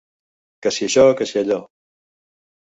Que 0.65 0.71
si 0.77 0.83
això 0.87 1.03
que 1.19 1.27
si 1.33 1.37
allò. 1.43 1.61